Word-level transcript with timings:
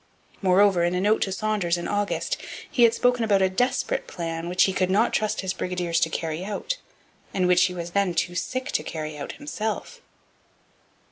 Moreover, 0.41 0.83
in 0.83 0.95
a 0.95 0.99
note 0.99 1.21
to 1.21 1.31
Saunders 1.31 1.77
in 1.77 1.87
August, 1.87 2.37
he 2.71 2.81
had 2.81 2.95
spoken 2.95 3.23
about 3.23 3.43
a 3.43 3.51
'desperate' 3.51 4.07
plan 4.07 4.49
which 4.49 4.63
he 4.63 4.73
could 4.73 4.89
not 4.89 5.13
trust 5.13 5.41
his 5.41 5.53
brigadiers 5.53 5.99
to 5.99 6.09
carry 6.09 6.43
out, 6.43 6.79
and 7.35 7.47
which 7.47 7.65
he 7.65 7.73
was 7.75 7.91
then 7.91 8.15
too 8.15 8.33
sick 8.33 8.71
to 8.71 8.81
carry 8.81 9.15
out 9.15 9.33
himself. 9.33 10.01